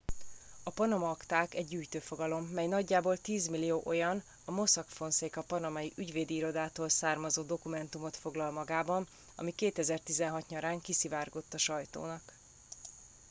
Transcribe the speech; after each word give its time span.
a 0.63 0.69
panama 0.69 1.09
akták 1.09 1.53
egy 1.55 1.67
gyűjtőfogalom 1.67 2.43
mely 2.45 2.67
nagyjából 2.67 3.17
tízmillió 3.17 3.81
olyan 3.85 4.23
a 4.45 4.51
mossack 4.51 4.89
fonseca 4.89 5.41
panamai 5.41 5.93
ügyvédi 5.95 6.33
irodától 6.35 6.89
származó 6.89 7.41
dokumentumot 7.41 8.15
foglal 8.15 8.51
magában 8.51 9.07
ami 9.35 9.51
2016 9.51 10.47
nyarán 10.47 10.79
kiszivárgott 10.79 11.53
a 11.53 11.57
sajtónak 11.57 12.33